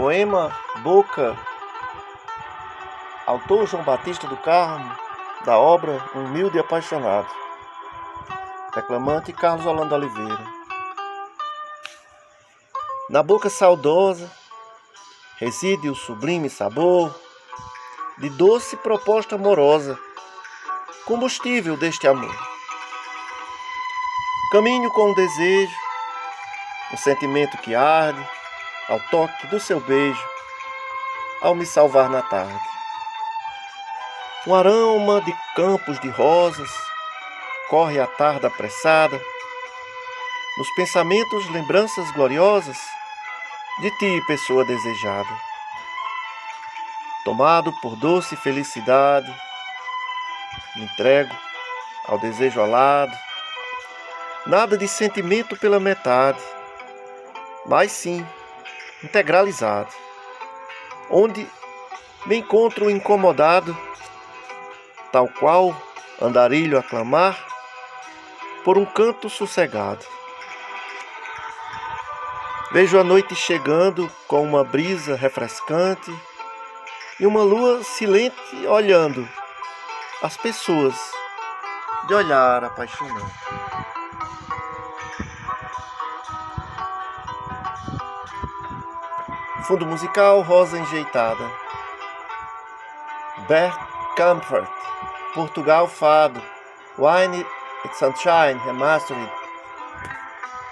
Poema 0.00 0.50
Boca, 0.76 1.36
autor 3.26 3.66
João 3.66 3.84
Batista 3.84 4.26
do 4.26 4.36
Carmo, 4.38 4.96
da 5.44 5.58
obra 5.58 6.02
Humilde 6.14 6.56
e 6.56 6.60
Apaixonado. 6.60 7.28
Reclamante 8.74 9.30
Carlos 9.30 9.66
Holanda 9.66 9.96
Oliveira. 9.96 10.42
Na 13.10 13.22
boca 13.22 13.50
saudosa 13.50 14.32
reside 15.36 15.90
o 15.90 15.94
sublime 15.94 16.48
sabor 16.48 17.14
de 18.16 18.30
doce 18.30 18.78
proposta 18.78 19.34
amorosa, 19.34 19.98
combustível 21.04 21.76
deste 21.76 22.08
amor. 22.08 22.34
Caminho 24.50 24.90
com 24.92 25.10
o 25.10 25.14
desejo, 25.14 25.76
um 26.90 26.96
sentimento 26.96 27.58
que 27.58 27.74
arde 27.74 28.39
ao 28.90 28.98
toque 28.98 29.46
do 29.46 29.60
seu 29.60 29.78
beijo, 29.78 30.28
ao 31.40 31.54
me 31.54 31.64
salvar 31.64 32.10
na 32.10 32.22
tarde. 32.22 32.60
Um 34.48 34.54
aroma 34.54 35.20
de 35.20 35.32
campos 35.54 36.00
de 36.00 36.08
rosas 36.08 36.70
corre 37.68 38.00
a 38.00 38.06
tarde 38.08 38.46
apressada, 38.46 39.16
nos 40.58 40.68
pensamentos 40.74 41.48
lembranças 41.50 42.10
gloriosas 42.10 42.76
de 43.80 43.90
ti, 43.96 44.20
pessoa 44.26 44.64
desejada. 44.64 45.38
Tomado 47.24 47.72
por 47.80 47.94
doce 47.94 48.34
felicidade, 48.34 49.32
me 50.74 50.82
entrego 50.82 51.34
ao 52.08 52.18
desejo 52.18 52.60
alado, 52.60 53.16
nada 54.46 54.76
de 54.76 54.88
sentimento 54.88 55.56
pela 55.56 55.78
metade, 55.78 56.42
mas 57.66 57.92
sim 57.92 58.26
integralizado, 59.02 59.92
onde 61.10 61.46
me 62.26 62.36
encontro 62.36 62.90
incomodado, 62.90 63.76
tal 65.10 65.28
qual 65.28 65.74
andarilho 66.20 66.78
a 66.78 66.82
clamar 66.82 67.38
por 68.64 68.76
um 68.76 68.84
canto 68.84 69.30
sossegado. 69.30 70.04
Vejo 72.72 73.00
a 73.00 73.04
noite 73.04 73.34
chegando 73.34 74.08
com 74.28 74.42
uma 74.42 74.62
brisa 74.62 75.16
refrescante 75.16 76.14
e 77.18 77.26
uma 77.26 77.42
lua 77.42 77.82
silente 77.82 78.66
olhando 78.68 79.28
as 80.22 80.36
pessoas 80.36 80.94
de 82.06 82.14
olhar 82.14 82.62
apaixonante. 82.62 83.34
Fundo 89.70 89.86
musical 89.86 90.42
Rosa 90.42 90.78
Enjeitada. 90.78 91.48
Bert 93.46 93.78
Comfort, 94.16 94.68
Portugal 95.32 95.86
Fado. 95.86 96.42
Wine 96.98 97.44
and 97.84 97.94
Sunshine 97.94 98.58
Remastered 98.66 99.30